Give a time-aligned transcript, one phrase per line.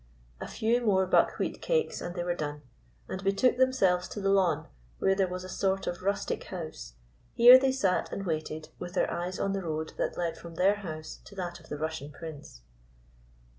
[0.41, 2.63] A few more buckwheat cakes and they were done,
[3.07, 6.95] and betook themselves to the lawn, where there was a sort of rustic house.
[7.35, 10.77] Here they sat and waited, with their eyes on the road that led from their
[10.77, 12.61] house to that of the Russian Prince.